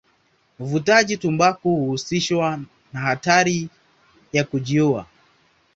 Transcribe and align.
Uvutaji 0.59 1.17
tumbaku 1.17 1.75
huhusishwa 1.75 2.59
na 2.93 2.99
hatari 2.99 3.69
ya 4.33 4.43
kujiua. 4.43 5.05